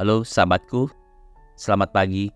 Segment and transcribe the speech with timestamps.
[0.00, 0.88] Halo sahabatku,
[1.60, 2.32] selamat pagi.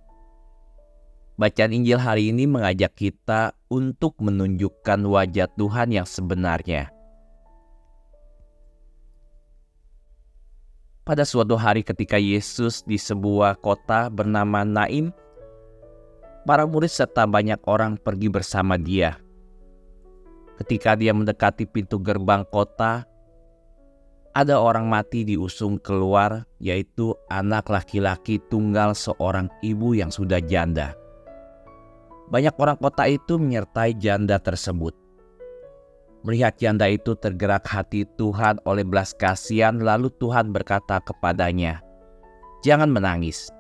[1.41, 6.93] Bacaan Injil hari ini mengajak kita untuk menunjukkan wajah Tuhan yang sebenarnya.
[11.09, 15.09] Pada suatu hari ketika Yesus di sebuah kota bernama Naim,
[16.45, 19.17] para murid serta banyak orang pergi bersama dia.
[20.61, 23.09] Ketika dia mendekati pintu gerbang kota,
[24.35, 30.99] ada orang mati diusung keluar, yaitu anak laki-laki tunggal seorang ibu yang sudah janda.
[32.35, 34.91] Banyak orang kota itu menyertai janda tersebut.
[36.27, 41.79] Melihat janda itu tergerak hati Tuhan oleh belas kasihan, lalu Tuhan berkata kepadanya,
[42.67, 43.55] "Jangan menangis."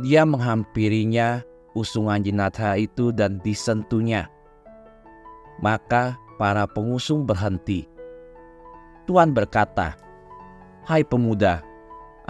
[0.00, 1.44] Dia menghampirinya
[1.76, 4.30] usungan jenazah itu dan disentuhnya.
[5.60, 7.90] Maka para pengusung berhenti
[9.10, 9.98] Tuhan berkata,
[10.86, 11.66] "Hai pemuda,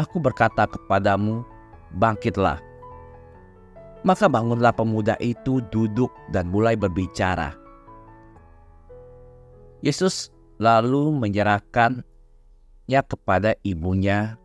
[0.01, 1.45] aku berkata kepadamu,
[1.93, 2.57] bangkitlah."
[4.01, 7.53] Maka bangunlah pemuda itu duduk dan mulai berbicara.
[9.85, 14.41] Yesus lalu menyerahkannya kepada ibunya.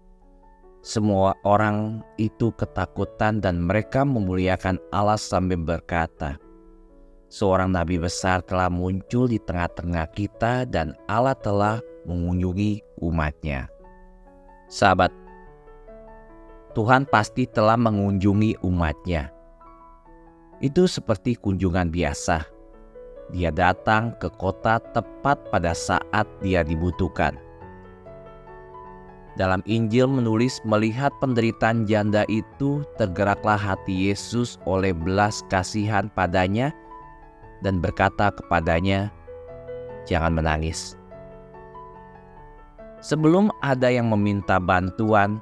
[0.84, 6.36] Semua orang itu ketakutan dan mereka memuliakan Allah sambil berkata,
[7.32, 13.68] Seorang nabi besar telah muncul di tengah-tengah kita dan Allah telah mengunjungi umatnya.
[14.70, 15.14] Sahabat,
[16.74, 19.32] Tuhan pasti telah mengunjungi umatnya.
[20.60, 22.48] Itu seperti kunjungan biasa.
[23.34, 27.36] Dia datang ke kota tepat pada saat dia dibutuhkan.
[29.36, 36.72] Dalam Injil menulis melihat penderitaan janda itu tergeraklah hati Yesus oleh belas kasihan padanya
[37.60, 39.12] dan berkata kepadanya,
[40.08, 40.96] "Jangan menangis."
[43.06, 45.38] Sebelum ada yang meminta bantuan,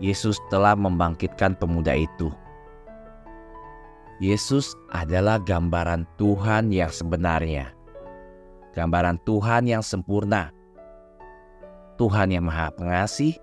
[0.00, 2.32] Yesus telah membangkitkan pemuda itu.
[4.16, 7.68] Yesus adalah gambaran Tuhan yang sebenarnya,
[8.72, 10.56] gambaran Tuhan yang sempurna,
[12.00, 13.36] Tuhan yang Maha Pengasih,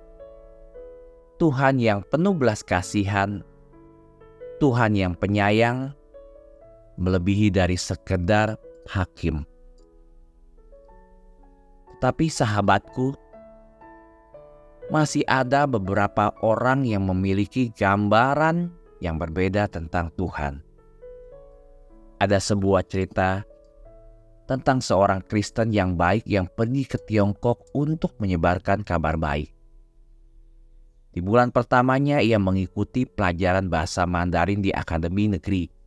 [1.38, 3.46] Tuhan yang penuh belas kasihan,
[4.58, 5.94] Tuhan yang penyayang,
[6.98, 8.58] melebihi dari sekedar
[8.90, 9.46] hakim.
[12.02, 13.14] Tapi sahabatku,
[14.92, 18.70] masih ada beberapa orang yang memiliki gambaran
[19.00, 20.60] yang berbeda tentang Tuhan.
[22.20, 23.48] Ada sebuah cerita
[24.46, 29.50] tentang seorang Kristen yang baik yang pergi ke Tiongkok untuk menyebarkan kabar baik.
[31.12, 35.82] Di bulan pertamanya ia mengikuti pelajaran bahasa Mandarin di Akademi Negeri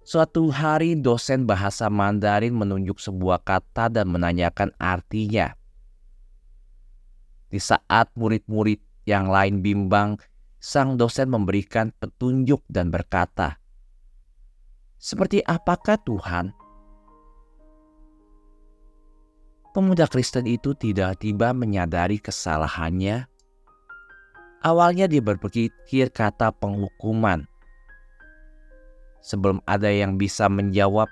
[0.00, 5.54] Suatu hari dosen bahasa Mandarin menunjuk sebuah kata dan menanyakan artinya.
[7.50, 8.78] Di saat murid-murid
[9.10, 10.14] yang lain bimbang,
[10.62, 13.58] sang dosen memberikan petunjuk dan berkata,
[14.94, 16.54] "Seperti apakah Tuhan?"
[19.74, 23.26] Pemuda Kristen itu tidak tiba menyadari kesalahannya.
[24.62, 27.50] Awalnya dia berpikir kata penghukuman,
[29.20, 31.06] Sebelum ada yang bisa menjawab,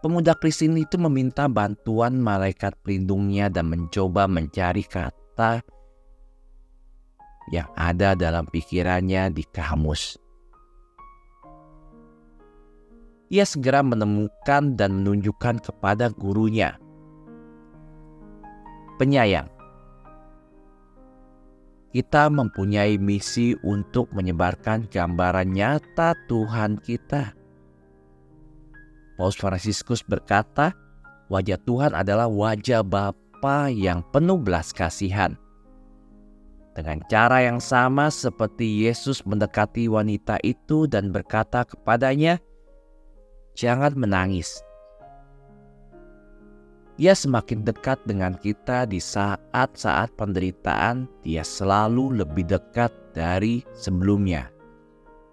[0.00, 5.23] pemuda Kristen itu meminta bantuan malaikat pelindungnya dan mencoba mencari kata
[7.52, 10.16] yang ada dalam pikirannya di kamus.
[13.32, 16.78] Ia segera menemukan dan menunjukkan kepada gurunya.
[18.94, 19.50] Penyayang,
[21.90, 27.34] kita mempunyai misi untuk menyebarkan gambaran nyata Tuhan kita.
[29.14, 30.74] Paus Fransiskus berkata,
[31.30, 32.82] wajah Tuhan adalah wajah
[33.44, 35.36] Bapa yang penuh belas kasihan.
[36.72, 42.40] Dengan cara yang sama seperti Yesus mendekati wanita itu dan berkata kepadanya,
[43.52, 44.64] "Jangan menangis."
[46.96, 54.48] Ia semakin dekat dengan kita di saat-saat penderitaan, dia selalu lebih dekat dari sebelumnya.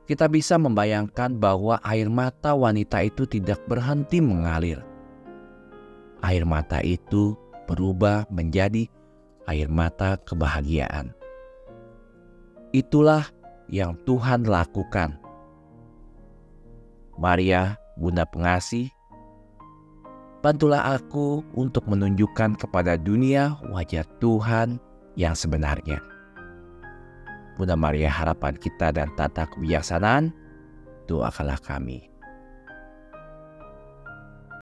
[0.04, 4.84] Kita bisa membayangkan bahwa air mata wanita itu tidak berhenti mengalir.
[6.20, 8.88] Air mata itu berubah menjadi
[9.50, 11.12] air mata kebahagiaan.
[12.72, 13.28] Itulah
[13.68, 15.20] yang Tuhan lakukan.
[17.20, 18.90] Maria, Bunda Pengasih,
[20.42, 24.82] Bantulah aku untuk menunjukkan kepada dunia wajah Tuhan
[25.14, 26.02] yang sebenarnya.
[27.62, 30.34] Bunda Maria harapan kita dan tata kebijaksanaan,
[31.06, 32.11] doakanlah kami.